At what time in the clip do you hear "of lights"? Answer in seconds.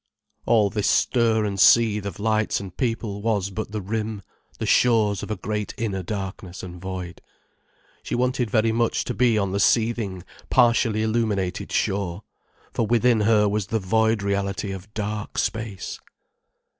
2.07-2.59